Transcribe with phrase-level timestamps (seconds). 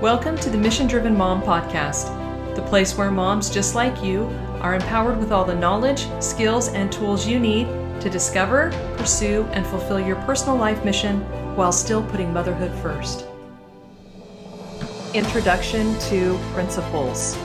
[0.00, 2.06] Welcome to the Mission Driven Mom Podcast,
[2.56, 4.24] the place where moms just like you
[4.62, 7.66] are empowered with all the knowledge, skills, and tools you need
[8.00, 11.20] to discover, pursue, and fulfill your personal life mission
[11.54, 13.26] while still putting motherhood first.
[15.12, 17.36] Introduction to Principles.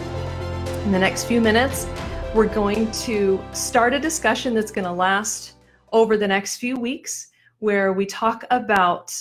[0.86, 1.86] In the next few minutes,
[2.34, 5.56] we're going to start a discussion that's going to last
[5.92, 9.14] over the next few weeks where we talk about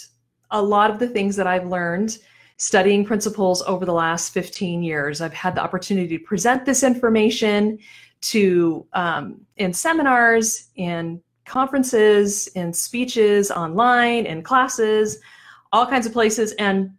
[0.53, 2.17] a lot of the things that I've learned
[2.57, 5.21] studying principles over the last 15 years.
[5.21, 7.79] I've had the opportunity to present this information
[8.23, 15.19] to um, in seminars, in conferences, in speeches online, in classes,
[15.73, 16.53] all kinds of places.
[16.53, 16.91] And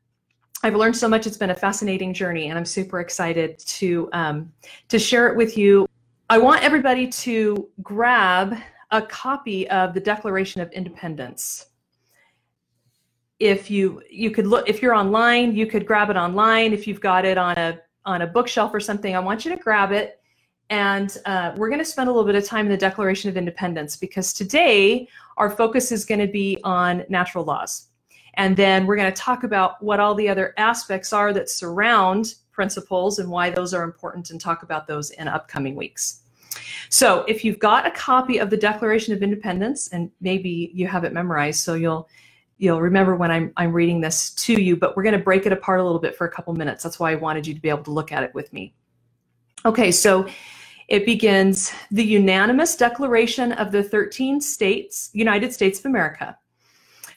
[0.61, 1.25] I've learned so much.
[1.25, 4.51] It's been a fascinating journey, and I'm super excited to um,
[4.89, 5.87] to share it with you.
[6.29, 8.57] I want everybody to grab
[8.91, 11.67] a copy of the Declaration of Independence
[13.39, 17.01] if you you could look if you're online you could grab it online if you've
[17.01, 20.19] got it on a on a bookshelf or something i want you to grab it
[20.71, 23.35] and uh, we're going to spend a little bit of time in the declaration of
[23.37, 27.87] independence because today our focus is going to be on natural laws
[28.35, 32.35] and then we're going to talk about what all the other aspects are that surround
[32.53, 36.21] principles and why those are important and talk about those in upcoming weeks
[36.89, 41.03] so if you've got a copy of the declaration of independence and maybe you have
[41.03, 42.07] it memorized so you'll
[42.57, 45.51] you'll remember when I'm, I'm reading this to you, but we're going to break it
[45.51, 46.83] apart a little bit for a couple minutes.
[46.83, 48.73] That's why I wanted you to be able to look at it with me.
[49.65, 50.27] Okay, so
[50.87, 56.37] it begins the unanimous declaration of the 13 states, United States of America.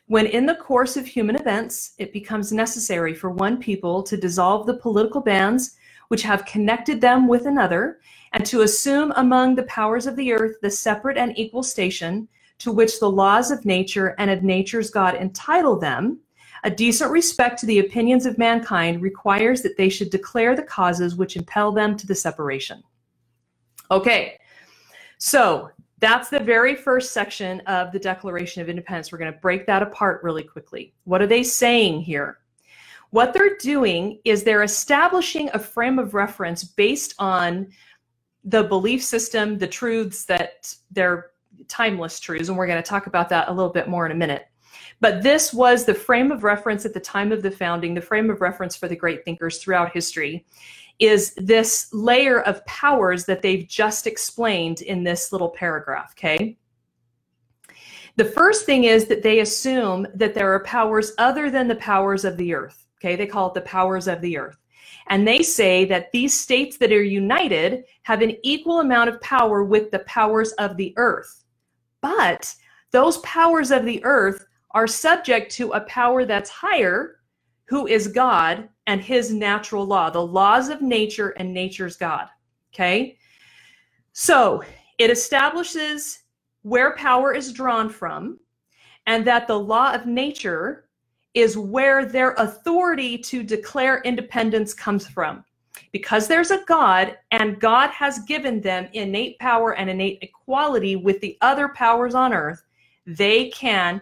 [0.07, 4.67] When in the course of human events, it becomes necessary for one people to dissolve
[4.67, 5.77] the political bands
[6.09, 8.01] which have connected them with another,
[8.33, 12.27] and to assume among the powers of the earth the separate and equal station
[12.59, 16.21] to which the laws of nature and of nature's God entitle them,
[16.65, 21.15] a decent respect to the opinions of mankind requires that they should declare the causes
[21.15, 22.83] which impel them to the separation.
[23.93, 24.35] Okay,
[25.19, 29.13] so that's the very first section of the Declaration of Independence.
[29.13, 30.95] We're going to break that apart really quickly.
[31.05, 32.39] What are they saying here?
[33.11, 37.69] What they're doing is they're establishing a frame of reference based on
[38.45, 41.31] the belief system, the truths that they're
[41.67, 44.17] timeless truths, and we're going to talk about that a little bit more in a
[44.17, 44.47] minute.
[45.01, 48.31] But this was the frame of reference at the time of the founding, the frame
[48.31, 50.45] of reference for the great thinkers throughout history
[50.99, 56.57] is this layer of powers that they've just explained in this little paragraph, okay?
[58.17, 62.25] The first thing is that they assume that there are powers other than the powers
[62.25, 63.15] of the earth, okay?
[63.15, 64.57] They call it the powers of the earth.
[65.07, 69.63] And they say that these states that are united have an equal amount of power
[69.63, 71.45] with the powers of the earth.
[72.01, 72.55] But
[72.91, 77.21] those powers of the earth are subject to a power that's higher,
[77.65, 82.29] who is God and his natural law, the laws of nature and nature's God.
[82.73, 83.19] Okay?
[84.13, 84.63] So
[84.99, 86.21] it establishes
[86.63, 88.39] where power is drawn from
[89.07, 90.89] and that the law of nature
[91.35, 95.45] is where their authority to declare independence comes from
[95.93, 101.21] because there's a God and God has given them innate power and innate equality with
[101.21, 102.65] the other powers on earth,
[103.07, 104.01] they can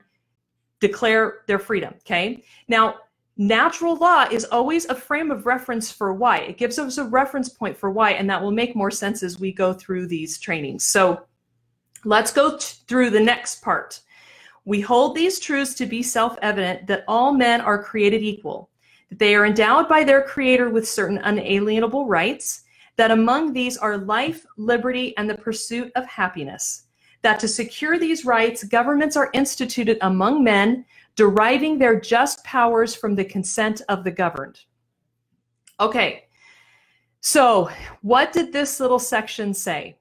[0.80, 1.94] declare their freedom.
[2.00, 2.42] Okay.
[2.68, 2.96] Now,
[3.38, 6.38] natural law is always a frame of reference for why.
[6.38, 9.38] It gives us a reference point for why, and that will make more sense as
[9.38, 10.86] we go through these trainings.
[10.86, 11.24] So
[12.04, 14.00] let's go t- through the next part.
[14.64, 18.70] We hold these truths to be self evident that all men are created equal
[19.10, 22.62] that they are endowed by their Creator with certain unalienable rights,
[22.96, 26.86] that among these are life, liberty, and the pursuit of happiness,
[27.22, 30.84] that to secure these rights, governments are instituted among men,
[31.14, 34.60] deriving their just powers from the consent of the governed.
[35.78, 36.24] Okay,
[37.20, 37.68] so
[38.02, 39.96] what did this little section say?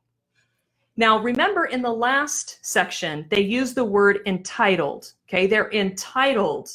[0.97, 5.11] Now, remember in the last section, they used the word entitled.
[5.27, 6.69] Okay, they're entitled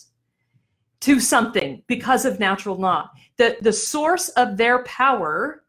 [1.00, 3.08] to something because of natural law.
[3.38, 5.62] The, the source of their power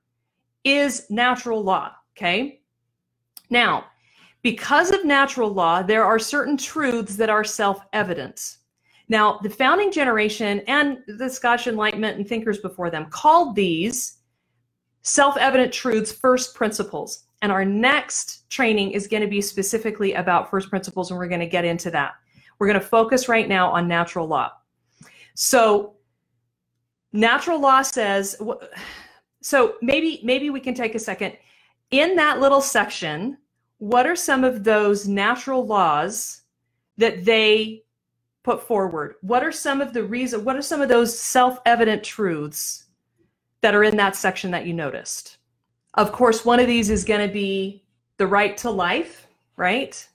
[0.63, 1.91] is natural law.
[2.17, 2.61] Okay.
[3.49, 3.85] Now,
[4.41, 8.57] because of natural law, there are certain truths that are self evident.
[9.07, 14.17] Now, the founding generation and the Scottish Enlightenment and thinkers before them called these
[15.03, 17.23] self evident truths first principles.
[17.41, 21.39] And our next training is going to be specifically about first principles, and we're going
[21.39, 22.11] to get into that.
[22.59, 24.51] We're going to focus right now on natural law.
[25.35, 25.93] So
[27.13, 28.41] natural law says
[29.41, 31.35] so maybe maybe we can take a second
[31.91, 33.37] in that little section
[33.79, 36.43] what are some of those natural laws
[36.97, 37.83] that they
[38.43, 42.85] put forward what are some of the reason what are some of those self-evident truths
[43.59, 45.35] that are in that section that you noticed
[45.95, 47.83] of course one of these is going to be
[48.17, 50.07] the right to life right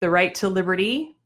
[0.00, 1.16] the right to liberty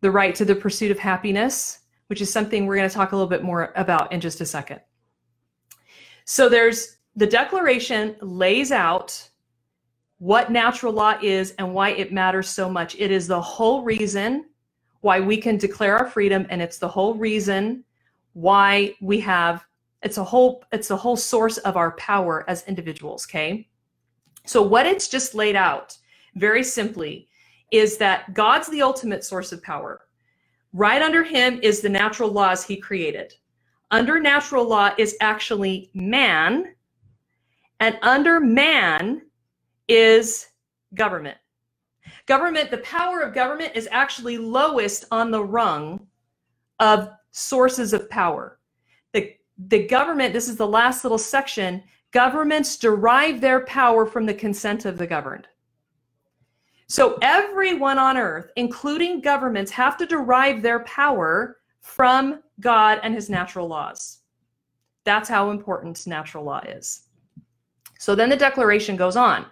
[0.00, 1.78] the right to the pursuit of happiness
[2.08, 4.46] which is something we're going to talk a little bit more about in just a
[4.46, 4.80] second.
[6.24, 9.30] So there's the declaration lays out
[10.18, 12.96] what natural law is and why it matters so much.
[12.98, 14.46] It is the whole reason
[15.00, 17.84] why we can declare our freedom and it's the whole reason
[18.32, 19.64] why we have
[20.02, 23.68] it's a whole it's the whole source of our power as individuals, okay?
[24.46, 25.96] So what it's just laid out
[26.36, 27.28] very simply
[27.72, 30.02] is that God's the ultimate source of power.
[30.72, 33.34] Right under him is the natural laws he created.
[33.90, 36.74] Under natural law is actually man,
[37.80, 39.22] and under man
[39.88, 40.46] is
[40.94, 41.38] government.
[42.26, 46.06] Government, the power of government is actually lowest on the rung
[46.80, 48.58] of sources of power.
[49.12, 54.34] The, the government, this is the last little section, governments derive their power from the
[54.34, 55.48] consent of the governed.
[56.90, 63.28] So everyone on earth, including governments, have to derive their power from God and his
[63.28, 64.20] natural laws.
[65.04, 67.02] That's how important natural law is.
[67.98, 69.44] So then the declaration goes on.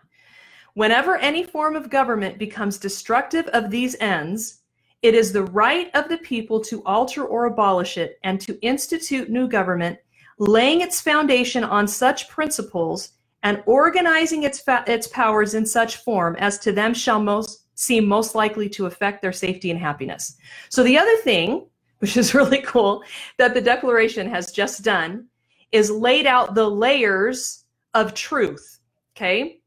[0.74, 4.60] Whenever any form of government becomes destructive of these ends,
[5.02, 9.28] it is the right of the people to alter or abolish it and to institute
[9.30, 9.98] new government,
[10.38, 13.10] laying its foundation on such principles
[13.46, 18.04] and organizing its, fa- its powers in such form as to them shall most seem
[18.04, 20.36] most likely to affect their safety and happiness.
[20.68, 21.64] So the other thing,
[22.00, 23.04] which is really cool,
[23.38, 25.26] that the declaration has just done
[25.70, 27.62] is laid out the layers
[27.94, 28.80] of truth,
[29.16, 29.60] okay?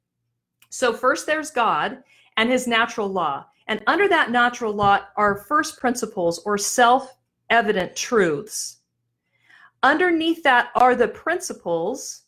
[0.70, 2.00] So first there's God
[2.36, 3.46] and his natural law.
[3.68, 8.80] And under that natural law are first principles or self-evident truths.
[9.84, 12.24] Underneath that are the principles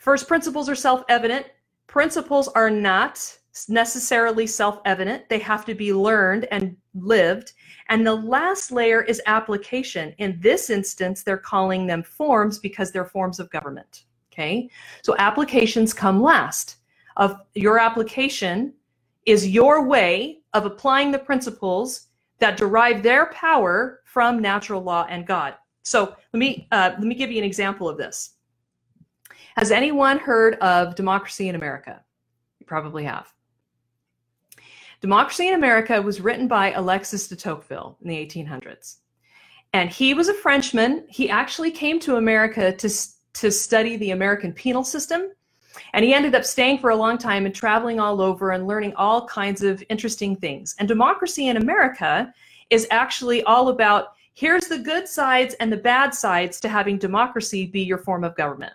[0.00, 1.44] First principles are self evident,
[1.86, 3.20] principles are not
[3.68, 5.28] necessarily self evident.
[5.28, 7.52] They have to be learned and lived.
[7.90, 10.14] And the last layer is application.
[10.16, 14.04] In this instance, they're calling them forms because they're forms of government.
[14.32, 14.70] Okay.
[15.02, 16.76] So applications come last.
[17.18, 18.72] Of your application
[19.26, 22.06] is your way of applying the principles
[22.38, 25.56] that derive their power from natural law and God.
[25.82, 28.30] So let me uh, let me give you an example of this.
[29.60, 32.00] Has anyone heard of Democracy in America?
[32.60, 33.30] You probably have.
[35.02, 39.00] Democracy in America was written by Alexis de Tocqueville in the 1800s.
[39.74, 41.04] And he was a Frenchman.
[41.10, 42.88] He actually came to America to,
[43.34, 45.28] to study the American penal system.
[45.92, 48.94] And he ended up staying for a long time and traveling all over and learning
[48.96, 50.74] all kinds of interesting things.
[50.78, 52.32] And democracy in America
[52.70, 57.66] is actually all about here's the good sides and the bad sides to having democracy
[57.66, 58.72] be your form of government.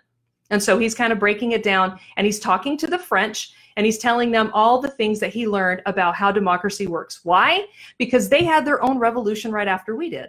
[0.50, 3.84] And so he's kind of breaking it down and he's talking to the French and
[3.84, 7.24] he's telling them all the things that he learned about how democracy works.
[7.24, 7.66] Why?
[7.98, 10.28] Because they had their own revolution right after we did.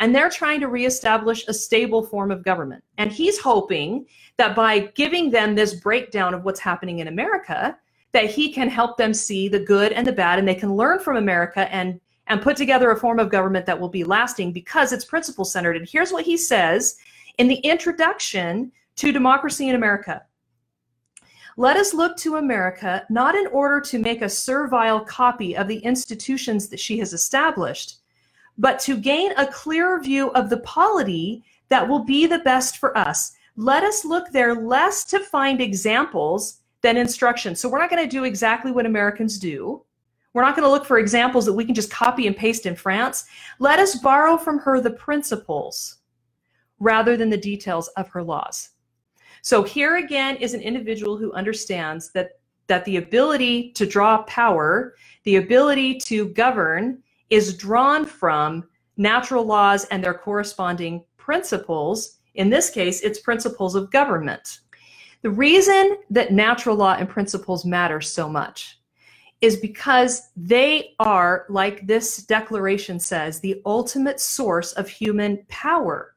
[0.00, 2.82] And they're trying to reestablish a stable form of government.
[2.98, 4.06] And he's hoping
[4.36, 7.76] that by giving them this breakdown of what's happening in America,
[8.12, 10.98] that he can help them see the good and the bad and they can learn
[11.00, 14.94] from America and and put together a form of government that will be lasting because
[14.94, 15.76] it's principle centered.
[15.76, 16.96] And here's what he says
[17.36, 20.22] in the introduction to democracy in America.
[21.56, 25.78] Let us look to America not in order to make a servile copy of the
[25.78, 27.96] institutions that she has established,
[28.58, 32.96] but to gain a clearer view of the polity that will be the best for
[32.96, 33.32] us.
[33.56, 37.54] Let us look there less to find examples than instruction.
[37.54, 39.82] So we're not going to do exactly what Americans do.
[40.34, 42.74] We're not going to look for examples that we can just copy and paste in
[42.74, 43.24] France.
[43.60, 45.98] Let us borrow from her the principles
[46.80, 48.70] rather than the details of her laws.
[49.46, 54.94] So here again is an individual who understands that that the ability to draw power,
[55.24, 58.64] the ability to govern is drawn from
[58.96, 62.16] natural laws and their corresponding principles.
[62.36, 64.60] In this case, it's principles of government.
[65.20, 68.80] The reason that natural law and principles matter so much
[69.42, 76.13] is because they are, like this declaration says, the ultimate source of human power.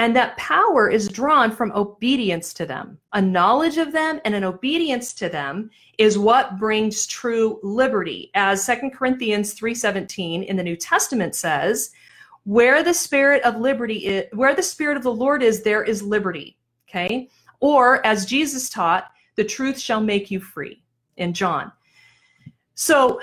[0.00, 2.98] And that power is drawn from obedience to them.
[3.14, 8.30] A knowledge of them and an obedience to them is what brings true liberty.
[8.34, 11.90] As Second Corinthians 3:17 in the New Testament says,
[12.44, 16.00] where the spirit of liberty is, where the spirit of the Lord is, there is
[16.00, 16.56] liberty.
[16.88, 17.28] Okay?
[17.58, 20.80] Or as Jesus taught, the truth shall make you free
[21.16, 21.72] in John.
[22.76, 23.20] So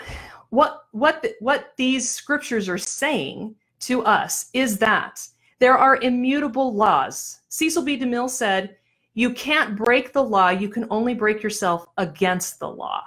[0.50, 5.26] what what the, what these scriptures are saying to us is that
[5.60, 7.40] there are immutable laws.
[7.50, 7.98] Cecil B.
[7.98, 8.76] DeMille said,
[9.14, 13.04] You can't break the law, you can only break yourself against the law.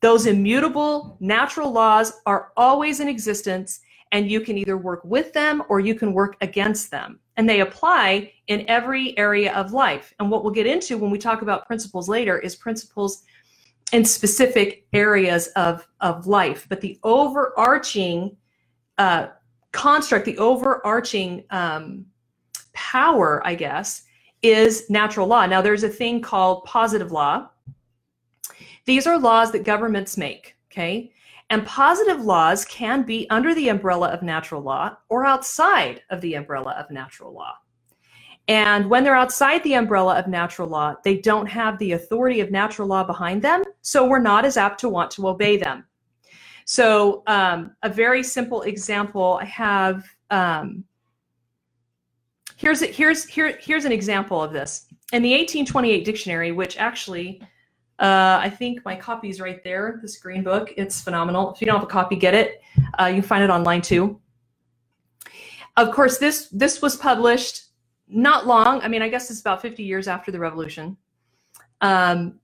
[0.00, 3.80] Those immutable natural laws are always in existence,
[4.12, 7.18] and you can either work with them or you can work against them.
[7.36, 10.14] And they apply in every area of life.
[10.20, 13.24] And what we'll get into when we talk about principles later is principles
[13.92, 16.66] in specific areas of, of life.
[16.68, 18.36] But the overarching
[18.98, 19.28] uh,
[19.74, 22.06] construct, the overarching um,
[22.72, 24.04] power, I guess,
[24.42, 25.44] is natural law.
[25.44, 27.48] Now, there's a thing called positive law.
[28.86, 31.10] These are laws that governments make, okay?
[31.50, 36.34] And positive laws can be under the umbrella of natural law or outside of the
[36.34, 37.54] umbrella of natural law.
[38.46, 42.50] And when they're outside the umbrella of natural law, they don't have the authority of
[42.50, 45.84] natural law behind them, so we're not as apt to want to obey them.
[46.64, 50.84] So, um, a very simple example I have um,
[52.56, 54.86] here's, a, here's, here, here's an example of this.
[55.12, 57.40] In the 1828 dictionary, which actually
[58.00, 61.52] uh, I think my copy is right there, this green book, it's phenomenal.
[61.52, 62.60] If you don't have a copy, get it.
[62.98, 64.18] Uh, you can find it online too.
[65.76, 67.60] Of course, this, this was published
[68.08, 68.80] not long.
[68.80, 70.96] I mean, I guess it's about 50 years after the revolution,
[71.82, 72.38] um,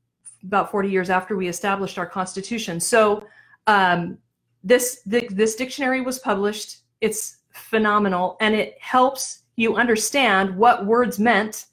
[0.44, 2.78] about 40 years after we established our Constitution.
[2.80, 3.24] So,
[3.70, 4.18] um,
[4.64, 6.78] this the, this dictionary was published.
[7.00, 11.66] It's phenomenal, and it helps you understand what words meant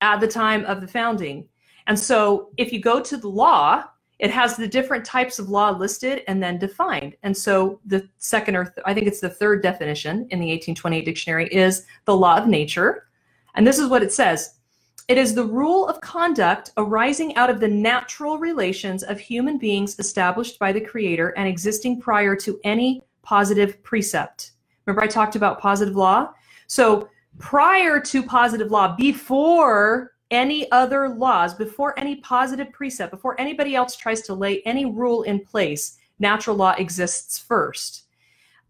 [0.00, 1.46] at the time of the founding.
[1.88, 3.84] And so, if you go to the law,
[4.20, 7.16] it has the different types of law listed and then defined.
[7.24, 11.04] And so, the second or th- I think it's the third definition in the 1828
[11.04, 13.08] dictionary is the law of nature.
[13.56, 14.59] And this is what it says
[15.10, 19.98] it is the rule of conduct arising out of the natural relations of human beings
[19.98, 24.52] established by the Creator and existing prior to any positive precept.
[24.86, 26.32] Remember, I talked about positive law?
[26.68, 27.08] So,
[27.40, 33.96] prior to positive law, before any other laws, before any positive precept, before anybody else
[33.96, 38.04] tries to lay any rule in place, natural law exists first.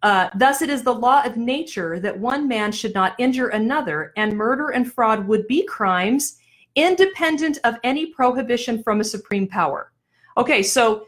[0.02, 4.12] Uh, thus, it is the law of nature that one man should not injure another,
[4.16, 6.38] and murder and fraud would be crimes
[6.75, 9.92] independent of any prohibition from a supreme power.
[10.38, 11.07] Okay, so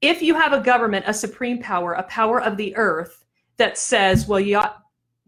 [0.00, 3.24] if you have a government, a supreme power, a power of the earth
[3.58, 4.78] that says, well, you ought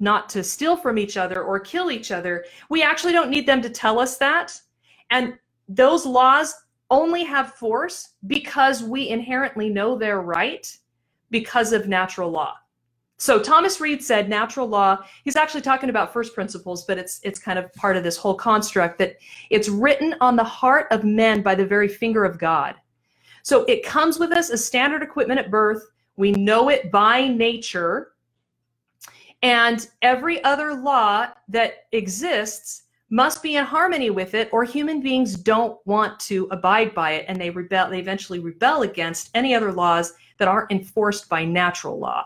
[0.01, 3.61] not to steal from each other or kill each other, we actually don't need them
[3.61, 4.59] to tell us that.
[5.11, 5.35] And
[5.69, 6.55] those laws
[6.91, 10.67] only have force because we inherently know they're right
[11.31, 12.57] because of natural law
[13.17, 14.99] so Thomas Reid said natural law.
[15.25, 18.35] He's actually talking about first principles, but it's it's kind of part of this whole
[18.35, 19.17] construct that
[19.51, 22.75] it's written on the heart of men by the very finger of God.
[23.43, 25.83] So it comes with us as standard equipment at birth.
[26.17, 28.11] We know it by nature.
[29.43, 35.37] And every other law that exists must be in harmony with it, or human beings
[35.37, 39.71] don't want to abide by it and they rebel, they eventually rebel against any other
[39.71, 42.25] laws that aren't enforced by natural law.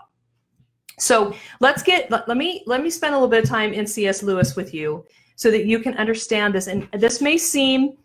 [1.00, 3.87] So let's get let, let me let me spend a little bit of time in
[3.87, 4.23] C.S.
[4.23, 5.05] Lewis with you
[5.37, 6.67] so that you can understand this.
[6.67, 7.97] And this may seem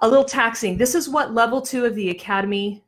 [0.00, 0.78] a little taxing.
[0.78, 2.82] This is what level two of the academy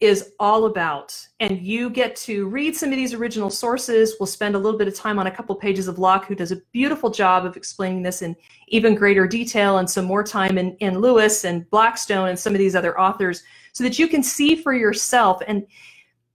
[0.00, 1.12] is all about.
[1.40, 4.14] And you get to read some of these original sources.
[4.20, 6.52] We'll spend a little bit of time on a couple pages of Locke, who does
[6.52, 8.36] a beautiful job of explaining this in
[8.68, 12.60] even greater detail, and some more time in, in Lewis and Blackstone and some of
[12.60, 13.42] these other authors,
[13.72, 15.42] so that you can see for yourself.
[15.48, 15.66] And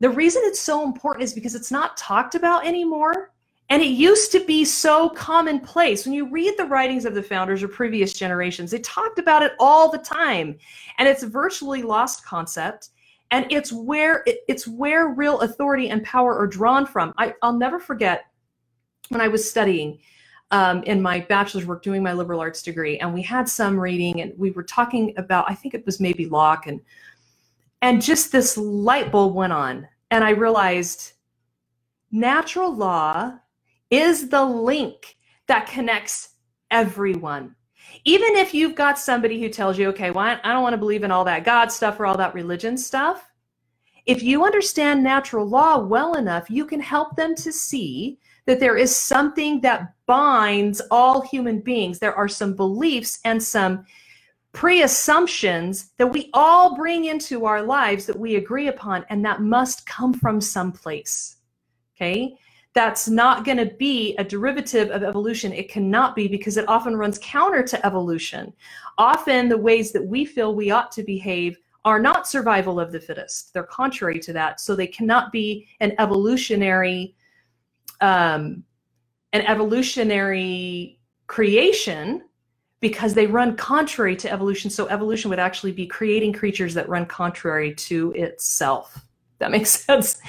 [0.03, 3.31] the reason it's so important is because it's not talked about anymore.
[3.69, 6.03] And it used to be so commonplace.
[6.05, 9.53] When you read the writings of the founders or previous generations, they talked about it
[9.62, 10.57] all the time.
[10.98, 12.89] And it's a virtually lost concept.
[13.31, 17.13] And it's where it, it's where real authority and power are drawn from.
[17.17, 18.25] I, will never forget
[19.07, 20.00] when I was studying
[20.51, 24.19] um, in my bachelor's work, doing my liberal arts degree, and we had some reading,
[24.19, 26.81] and we were talking about I think it was maybe Locke, and
[27.81, 31.13] and just this light bulb went on and I realized
[32.12, 33.34] natural law
[33.89, 35.17] is the link
[35.48, 36.36] that connects
[36.70, 37.55] everyone.
[38.05, 41.03] Even if you've got somebody who tells you, okay, well, I don't want to believe
[41.03, 43.27] in all that God stuff or all that religion stuff,
[44.05, 48.77] if you understand natural law well enough, you can help them to see that there
[48.77, 51.98] is something that binds all human beings.
[51.98, 53.84] There are some beliefs and some
[54.53, 59.41] pre assumptions that we all bring into our lives that we agree upon, and that
[59.41, 61.38] must come from someplace.
[61.98, 62.36] Okay.
[62.74, 65.53] That's not going to be a derivative of evolution.
[65.53, 68.51] It cannot be because it often runs counter to evolution.
[68.98, 71.55] Often, the ways that we feel we ought to behave
[71.86, 74.60] are not survival of the fittest, they're contrary to that.
[74.60, 77.15] So, they cannot be an evolutionary.
[78.01, 78.63] Um,
[79.31, 82.22] an evolutionary creation
[82.84, 84.70] because they run contrary to evolution.
[84.70, 89.02] So evolution would actually be creating creatures that run contrary to itself.
[89.40, 90.20] That makes sense.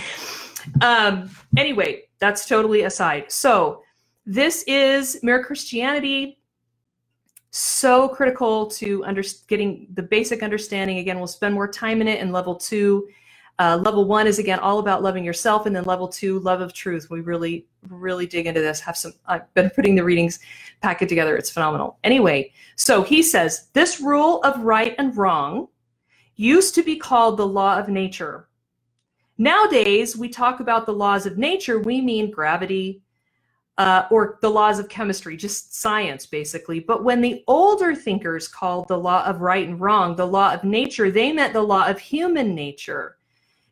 [0.80, 3.32] Um, anyway, that's totally aside.
[3.32, 3.82] So
[4.24, 6.38] this is mere Christianity.
[7.50, 10.98] So critical to under- getting the basic understanding.
[10.98, 13.04] Again, we'll spend more time in it in level two
[13.60, 16.72] uh, level one is again all about loving yourself, and then level two, love of
[16.72, 17.08] truth.
[17.08, 18.80] We really, really dig into this.
[18.80, 19.12] Have some.
[19.26, 20.40] I've been putting the readings
[20.82, 21.36] packet together.
[21.36, 21.98] It's phenomenal.
[22.02, 25.68] Anyway, so he says this rule of right and wrong
[26.34, 28.48] used to be called the law of nature.
[29.38, 31.78] Nowadays, we talk about the laws of nature.
[31.78, 33.02] We mean gravity,
[33.78, 36.80] uh, or the laws of chemistry, just science basically.
[36.80, 40.64] But when the older thinkers called the law of right and wrong the law of
[40.64, 43.16] nature, they meant the law of human nature.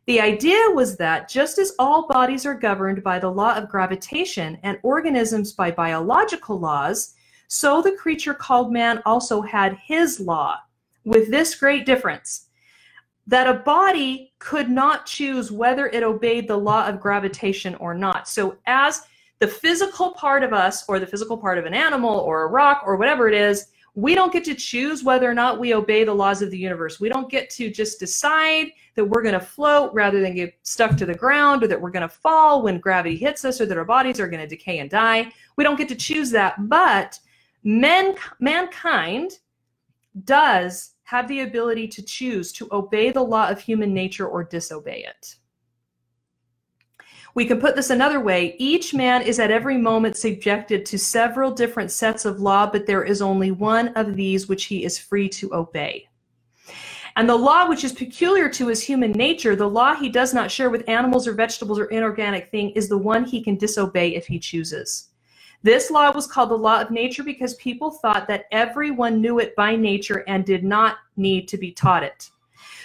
[0.05, 4.57] The idea was that just as all bodies are governed by the law of gravitation
[4.63, 7.13] and organisms by biological laws,
[7.47, 10.57] so the creature called man also had his law,
[11.05, 12.47] with this great difference
[13.25, 18.27] that a body could not choose whether it obeyed the law of gravitation or not.
[18.27, 19.03] So, as
[19.39, 22.81] the physical part of us, or the physical part of an animal, or a rock,
[22.85, 26.13] or whatever it is, we don't get to choose whether or not we obey the
[26.13, 26.99] laws of the universe.
[26.99, 30.97] We don't get to just decide that we're going to float rather than get stuck
[30.97, 33.77] to the ground or that we're going to fall when gravity hits us or that
[33.77, 35.31] our bodies are going to decay and die.
[35.57, 36.67] We don't get to choose that.
[36.67, 37.19] But
[37.63, 39.31] men, mankind
[40.25, 45.03] does have the ability to choose to obey the law of human nature or disobey
[45.07, 45.35] it.
[47.35, 51.51] We can put this another way each man is at every moment subjected to several
[51.51, 55.27] different sets of law, but there is only one of these which he is free
[55.29, 56.07] to obey.
[57.15, 60.49] And the law which is peculiar to his human nature, the law he does not
[60.51, 64.25] share with animals or vegetables or inorganic thing, is the one he can disobey if
[64.27, 65.09] he chooses.
[65.63, 69.55] This law was called the law of nature because people thought that everyone knew it
[69.55, 72.29] by nature and did not need to be taught it.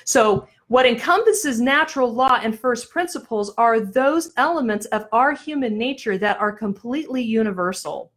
[0.05, 6.19] So what encompasses natural law and first principles are those elements of our human nature
[6.19, 8.13] that are completely universal.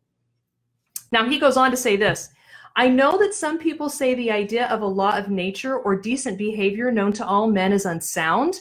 [1.14, 2.28] Now, he goes on to say this
[2.76, 6.38] I know that some people say the idea of a law of nature or decent
[6.38, 8.60] behavior known to all men is unsound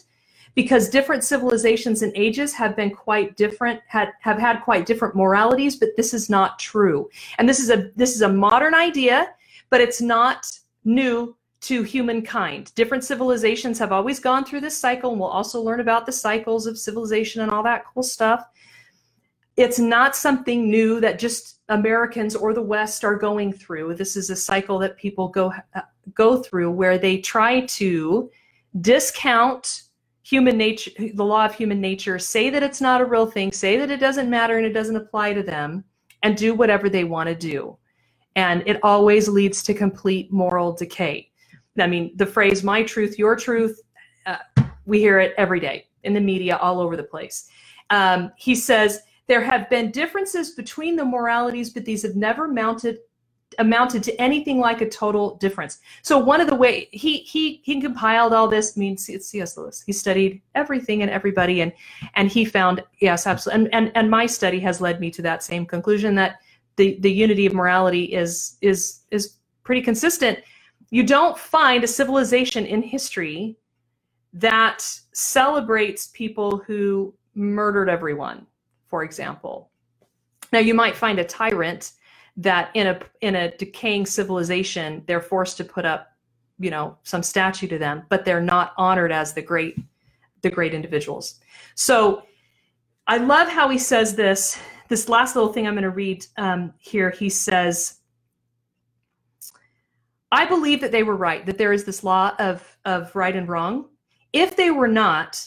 [0.55, 5.77] because different civilizations and ages have been quite different had, have had quite different moralities
[5.77, 9.29] but this is not true and this is a this is a modern idea
[9.69, 10.45] but it's not
[10.85, 12.73] new to humankind.
[12.75, 16.67] Different civilizations have always gone through this cycle, and we'll also learn about the cycles
[16.67, 18.45] of civilization and all that cool stuff.
[19.57, 23.95] It's not something new that just Americans or the West are going through.
[23.95, 25.83] This is a cycle that people go uh,
[26.15, 28.31] go through where they try to
[28.81, 29.83] discount
[30.23, 33.77] human nature, the law of human nature, say that it's not a real thing, say
[33.77, 35.85] that it doesn't matter and it doesn't apply to them,
[36.23, 37.77] and do whatever they want to do.
[38.35, 41.30] And it always leads to complete moral decay
[41.81, 43.81] I mean, the phrase my truth, your truth,
[44.27, 44.37] uh,
[44.87, 47.49] we hear it every day in the media all over the place.
[47.91, 52.99] Um, he says, there have been differences between the moralities, but these have never mounted
[53.59, 55.81] amounted to anything like a total difference.
[56.03, 59.57] So one of the way he he he compiled all this means it's C.S.
[59.57, 59.83] Lewis.
[59.85, 61.73] He studied everything and everybody, and
[62.15, 63.67] and he found yes, absolutely.
[63.67, 66.37] And and and my study has led me to that same conclusion that
[66.77, 70.39] the the unity of morality is is is pretty consistent.
[70.91, 73.57] You don't find a civilization in history
[74.33, 74.81] that
[75.15, 78.47] celebrates people who murdered everyone,
[78.89, 79.71] for example.
[80.53, 81.93] Now, you might find a tyrant
[82.37, 86.09] that in a in a decaying civilization they're forced to put up
[86.61, 89.77] you know some statue to them but they're not honored as the great
[90.43, 91.41] the great individuals
[91.75, 92.23] so
[93.09, 94.57] i love how he says this
[94.89, 98.00] this last little thing i'm going to read um, here he says
[100.33, 103.49] I believe that they were right, that there is this law of, of right and
[103.49, 103.87] wrong.
[104.33, 105.45] If they were not,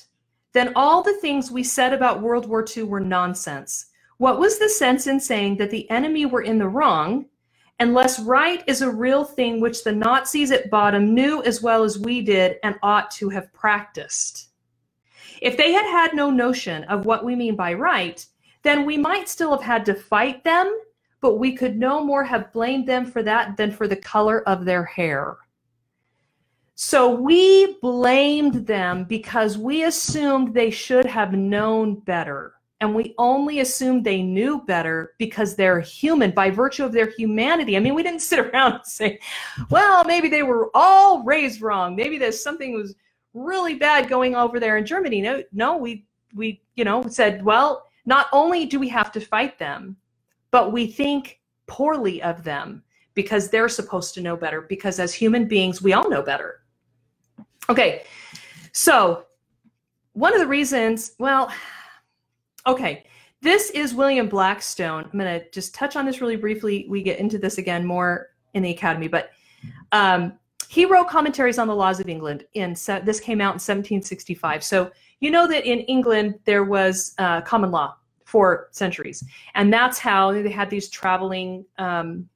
[0.52, 3.88] then all the things we said about World War II were nonsense.
[4.18, 7.26] What was the sense in saying that the enemy were in the wrong
[7.80, 11.98] unless right is a real thing which the Nazis at bottom knew as well as
[11.98, 14.50] we did and ought to have practiced?
[15.42, 18.24] If they had had no notion of what we mean by right,
[18.64, 20.78] then we might still have had to fight them
[21.24, 24.66] but we could no more have blamed them for that than for the color of
[24.66, 25.38] their hair.
[26.76, 32.56] So we blamed them because we assumed they should have known better.
[32.82, 37.78] And we only assumed they knew better because they're human by virtue of their humanity.
[37.78, 39.18] I mean, we didn't sit around and say,
[39.70, 41.96] well, maybe they were all raised wrong.
[41.96, 42.96] Maybe there's something was
[43.34, 45.22] really bad going over there in Germany.
[45.22, 46.06] No, no, we
[46.36, 49.96] we, you know, said, well, not only do we have to fight them,
[50.54, 52.84] but we think poorly of them
[53.16, 56.62] because they're supposed to know better because as human beings we all know better
[57.70, 58.04] okay
[58.72, 59.26] so
[60.14, 61.50] one of the reasons well
[62.68, 63.04] okay
[63.42, 67.18] this is william blackstone i'm going to just touch on this really briefly we get
[67.20, 69.32] into this again more in the academy but
[69.94, 70.34] um,
[70.68, 74.92] he wrote commentaries on the laws of england and this came out in 1765 so
[75.20, 77.96] you know that in england there was uh, common law
[78.34, 79.24] for centuries.
[79.54, 82.28] And that's how they had these traveling um,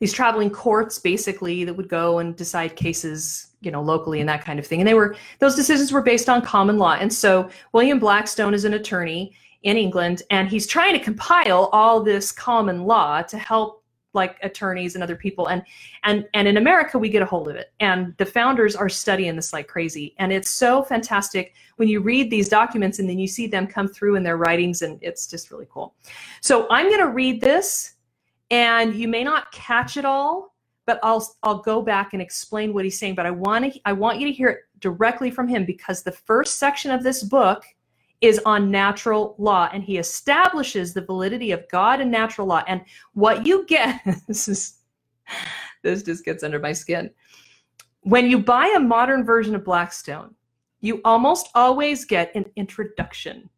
[0.00, 4.44] these traveling courts basically that would go and decide cases you know locally and that
[4.44, 7.48] kind of thing and they were those decisions were based on common law and so
[7.72, 12.84] william blackstone is an attorney in england and he's trying to compile all this common
[12.84, 13.83] law to help
[14.14, 15.62] like attorneys and other people and
[16.04, 19.34] and and in america we get a hold of it and the founders are studying
[19.36, 23.26] this like crazy and it's so fantastic when you read these documents and then you
[23.26, 25.94] see them come through in their writings and it's just really cool
[26.40, 27.94] so i'm going to read this
[28.50, 30.54] and you may not catch it all
[30.86, 33.92] but i'll i'll go back and explain what he's saying but i want to i
[33.92, 37.64] want you to hear it directly from him because the first section of this book
[38.26, 42.62] is on natural law and he establishes the validity of God and natural law.
[42.66, 42.82] And
[43.12, 44.74] what you get this is
[45.82, 47.10] this just gets under my skin.
[48.00, 50.34] When you buy a modern version of Blackstone,
[50.80, 53.48] you almost always get an introduction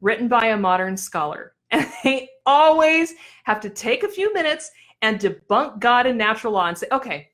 [0.00, 1.54] written by a modern scholar.
[1.72, 6.66] And they always have to take a few minutes and debunk God and natural law
[6.66, 7.30] and say, okay,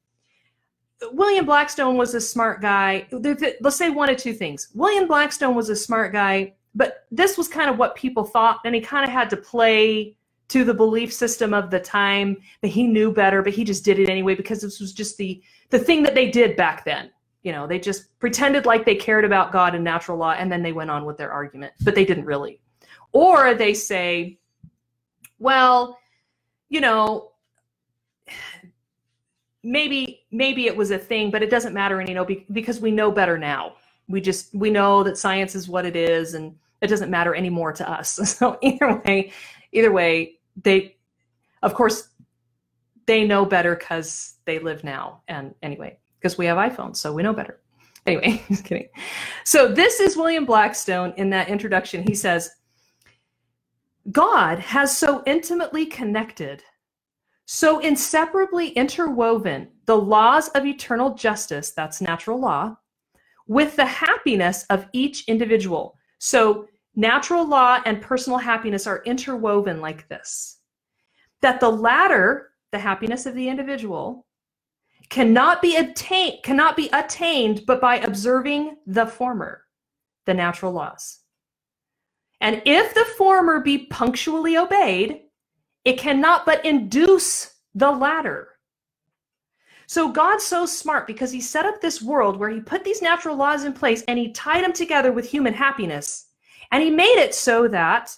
[1.15, 3.07] William Blackstone was a smart guy.
[3.11, 4.69] Let's say one of two things.
[4.75, 8.61] William Blackstone was a smart guy but this was kind of what people thought.
[8.67, 10.15] And he kind of had to play
[10.49, 13.99] to the belief system of the time that he knew better, but he just did
[13.99, 17.11] it anyway because this was just the the thing that they did back then.
[17.43, 20.63] You know, they just pretended like they cared about God and natural law, and then
[20.63, 22.61] they went on with their argument, but they didn't really.
[23.13, 24.39] Or they say,
[25.39, 25.99] well,
[26.69, 27.33] you know,
[29.63, 32.91] maybe maybe it was a thing, but it doesn't matter, and you know, because we
[32.91, 33.75] know better now.
[34.09, 37.73] We just we know that science is what it is, and it doesn't matter anymore
[37.73, 38.17] to us.
[38.47, 39.33] So either way,
[39.73, 40.97] either way, they,
[41.63, 42.09] of course,
[43.07, 45.23] they know better because they live now.
[45.29, 47.61] And anyway, because we have iPhones, so we know better.
[48.07, 48.89] Anyway, just kidding.
[49.45, 52.05] So this is William Blackstone in that introduction.
[52.07, 52.51] He says,
[54.13, 56.63] God has so intimately connected,
[57.45, 62.77] so inseparably interwoven the laws of eternal justice, that's natural law,
[63.49, 70.09] with the happiness of each individual so, natural law and personal happiness are interwoven like
[70.09, 70.59] this
[71.43, 74.27] that the latter, the happiness of the individual,
[75.11, 79.63] cannot be attained cannot be attained but by observing the former
[80.25, 81.21] the natural laws
[82.41, 85.21] and if the former be punctually obeyed
[85.85, 88.56] it cannot but induce the latter
[89.89, 93.37] so God's so smart because he set up this world where he put these natural
[93.37, 96.27] laws in place and he tied them together with human happiness.
[96.73, 98.15] And he made it so that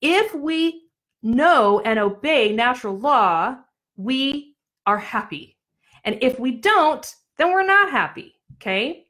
[0.00, 0.84] if we
[1.22, 3.56] know and obey natural law,
[3.96, 5.58] we are happy.
[6.04, 8.34] And if we don't, then we're not happy.
[8.54, 9.06] Okay?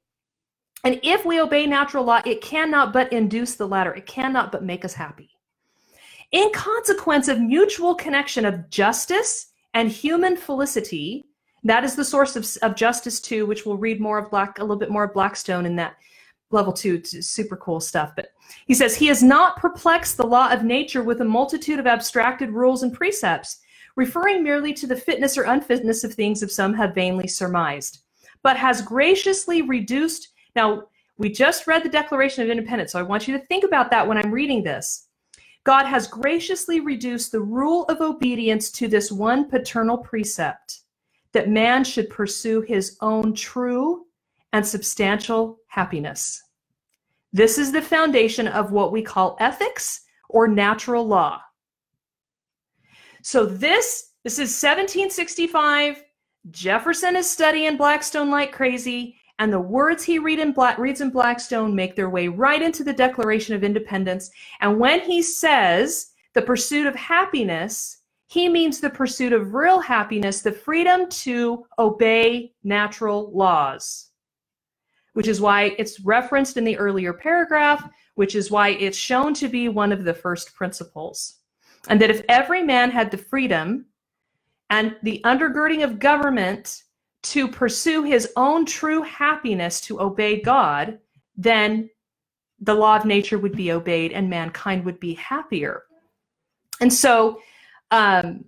[0.85, 3.95] And if we obey natural law, it cannot but induce the latter.
[3.95, 5.31] It cannot but make us happy.
[6.33, 11.27] In consequence of mutual connection of justice and human felicity,
[11.65, 14.63] that is the source of, of Justice 2, which we'll read more of Black, a
[14.63, 15.97] little bit more of Blackstone in that
[16.51, 18.13] level two, super cool stuff.
[18.17, 18.31] But
[18.67, 22.51] he says, He has not perplexed the law of nature with a multitude of abstracted
[22.51, 23.61] rules and precepts,
[23.97, 28.01] referring merely to the fitness or unfitness of things if some have vainly surmised,
[28.43, 30.31] but has graciously reduced.
[30.57, 30.85] Now,
[31.17, 34.07] we just read the Declaration of Independence, so I want you to think about that
[34.07, 35.07] when I'm reading this.
[35.63, 40.81] God has graciously reduced the rule of obedience to this one paternal precept
[41.33, 44.07] that man should pursue his own true
[44.53, 46.43] and substantial happiness.
[47.33, 51.41] This is the foundation of what we call ethics or natural law.
[53.23, 56.03] So this this is 1765.
[56.51, 61.75] Jefferson is studying Blackstone like crazy, and the words he read in reads in Blackstone
[61.75, 64.31] make their way right into the Declaration of Independence.
[64.61, 68.02] And when he says the pursuit of happiness
[68.33, 74.09] he means the pursuit of real happiness, the freedom to obey natural laws,
[75.13, 79.49] which is why it's referenced in the earlier paragraph, which is why it's shown to
[79.49, 81.41] be one of the first principles.
[81.89, 83.85] And that if every man had the freedom
[84.71, 86.85] and the undergirding of government
[87.25, 90.99] to pursue his own true happiness to obey God,
[91.37, 91.91] then
[92.61, 95.83] the law of nature would be obeyed and mankind would be happier.
[96.81, 97.39] And so
[97.93, 98.45] um,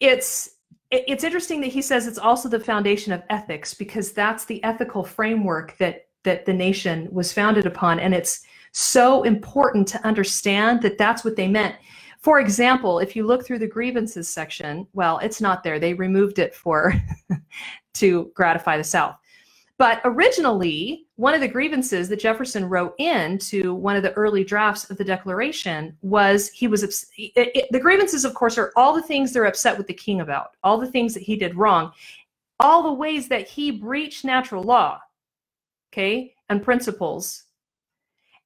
[0.00, 0.48] it's
[0.90, 5.04] it's interesting that he says it's also the foundation of ethics because that's the ethical
[5.04, 8.42] framework that that the nation was founded upon and it's
[8.72, 11.76] so important to understand that that's what they meant
[12.20, 16.38] for example if you look through the grievances section well it's not there they removed
[16.38, 16.94] it for
[17.94, 19.18] to gratify the south
[19.82, 24.44] but originally, one of the grievances that Jefferson wrote in to one of the early
[24.44, 26.94] drafts of the Declaration was he was it,
[27.36, 30.52] it, the grievances, of course, are all the things they're upset with the king about,
[30.62, 31.90] all the things that he did wrong,
[32.60, 35.00] all the ways that he breached natural law,
[35.92, 37.42] okay, and principles.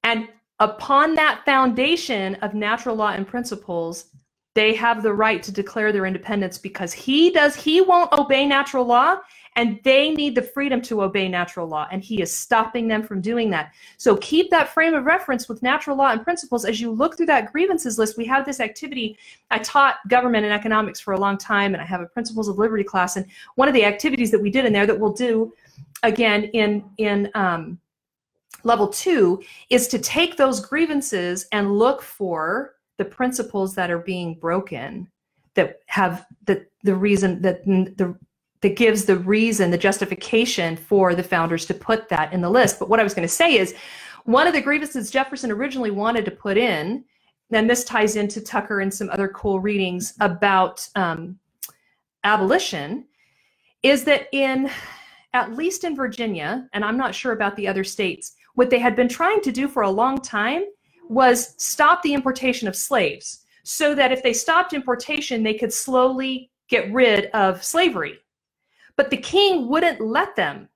[0.05, 4.07] And upon that foundation of natural law and principles,
[4.55, 8.87] they have the right to declare their independence because he does he won't obey natural
[8.87, 9.19] law
[9.57, 13.23] and they need the freedom to obey natural law, and he is stopping them from
[13.23, 13.73] doing that.
[13.97, 17.27] So keep that frame of reference with natural law and principles as you look through
[17.27, 18.19] that grievances list.
[18.19, 19.19] We have this activity.
[19.51, 22.57] I taught government and economics for a long time, and I have a Principles of
[22.59, 23.17] Liberty class.
[23.17, 25.53] And one of the activities that we did in there that we'll do
[26.03, 27.79] again in in um,
[28.63, 34.35] level two is to take those grievances and look for the principles that are being
[34.35, 35.09] broken
[35.57, 38.17] that have the the reason that the
[38.63, 42.79] that gives the reason, the justification for the founders to put that in the list.
[42.79, 43.75] But what I was going to say is
[44.25, 47.05] one of the grievances Jefferson originally wanted to put in,
[47.53, 51.39] and this ties into Tucker and some other cool readings about um,
[52.25, 53.05] abolition,
[53.83, 54.71] is that in
[55.35, 58.97] at least in Virginia, and I'm not sure about the other states, what they had
[58.97, 60.65] been trying to do for a long time
[61.11, 66.51] was stop the importation of slaves so that if they stopped importation, they could slowly
[66.69, 68.19] get rid of slavery
[68.97, 70.69] but the king wouldn't let them.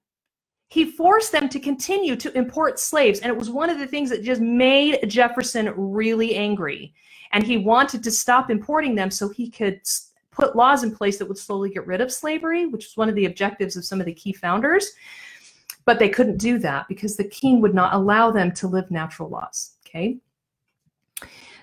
[0.69, 3.19] He forced them to continue to import slaves.
[3.21, 6.95] And it was one of the things that just made Jefferson really angry.
[7.33, 9.81] And he wanted to stop importing them so he could
[10.31, 13.15] put laws in place that would slowly get rid of slavery, which was one of
[13.15, 14.93] the objectives of some of the key founders.
[15.87, 19.29] But they couldn't do that because the king would not allow them to live natural
[19.29, 19.73] laws.
[19.87, 20.19] Okay.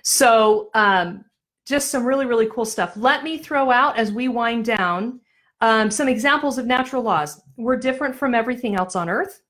[0.02, 1.24] So, um,
[1.66, 2.94] just some really, really cool stuff.
[2.96, 5.20] Let me throw out as we wind down
[5.62, 7.42] um, some examples of natural laws.
[7.56, 9.42] We're different from everything else on earth.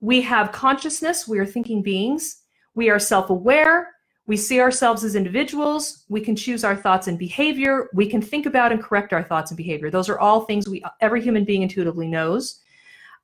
[0.00, 2.42] We have consciousness, we are thinking beings.
[2.74, 3.92] We are self aware.
[4.26, 6.04] We see ourselves as individuals.
[6.08, 7.88] We can choose our thoughts and behavior.
[7.94, 9.90] We can think about and correct our thoughts and behavior.
[9.90, 12.60] Those are all things we every human being intuitively knows.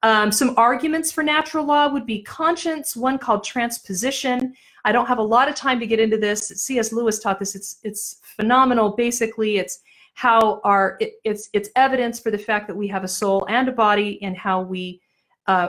[0.02, 4.54] Um, some arguments for natural law would be conscience, one called transposition.
[4.84, 6.48] I don't have a lot of time to get into this.
[6.48, 6.92] C.S.
[6.92, 7.54] Lewis taught this.
[7.56, 8.90] It's it's phenomenal.
[8.90, 9.80] Basically, it's
[10.14, 13.68] how our it, it's it's evidence for the fact that we have a soul and
[13.68, 15.00] a body and how we
[15.46, 15.68] uh,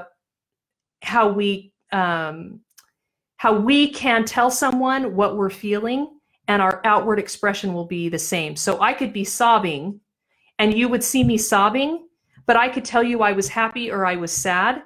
[1.01, 2.59] how we um,
[3.37, 6.09] how we can tell someone what we're feeling
[6.47, 9.99] and our outward expression will be the same so i could be sobbing
[10.59, 12.07] and you would see me sobbing
[12.45, 14.83] but i could tell you i was happy or i was sad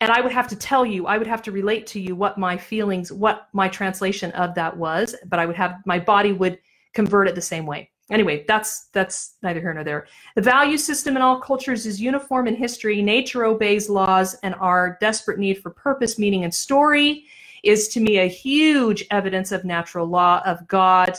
[0.00, 2.38] and i would have to tell you i would have to relate to you what
[2.38, 6.58] my feelings what my translation of that was but i would have my body would
[6.92, 10.06] convert it the same way anyway, that's that's neither here nor there.
[10.34, 13.02] The value system in all cultures is uniform in history.
[13.02, 17.24] Nature obeys laws, and our desperate need for purpose, meaning, and story
[17.62, 21.18] is to me a huge evidence of natural law, of God,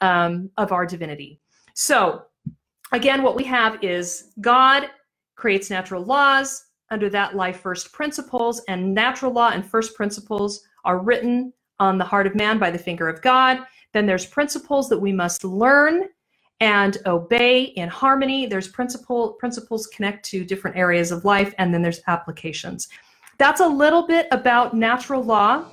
[0.00, 1.40] um, of our divinity.
[1.74, 2.22] So,
[2.92, 4.86] again, what we have is God
[5.34, 10.98] creates natural laws under that lie first principles, and natural law and first principles are
[10.98, 13.58] written on the heart of man by the finger of God.
[13.92, 16.04] Then there's principles that we must learn
[16.60, 18.46] and obey in harmony.
[18.46, 22.88] There's principle principles connect to different areas of life, and then there's applications.
[23.38, 25.64] That's a little bit about natural law.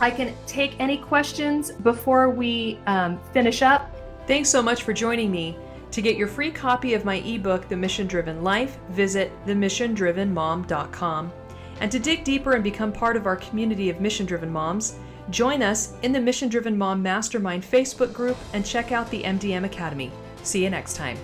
[0.00, 3.92] I can take any questions before we um, finish up.
[4.28, 5.56] Thanks so much for joining me.
[5.92, 11.32] To get your free copy of my ebook, The Mission Driven Life, visit themissiondrivenmom.com.
[11.80, 14.98] And to dig deeper and become part of our community of mission driven moms,
[15.30, 19.64] Join us in the Mission Driven Mom Mastermind Facebook group and check out the MDM
[19.64, 20.10] Academy.
[20.42, 21.18] See you next time.